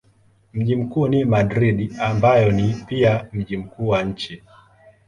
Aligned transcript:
Mji 0.53 0.75
mkuu 0.75 1.07
ni 1.07 1.25
Madrid 1.25 1.95
ambayo 1.99 2.51
ni 2.51 2.73
pia 2.87 3.27
mji 3.33 3.57
mkubwa 3.57 3.97
wa 3.97 4.03
nchi. 4.03 4.43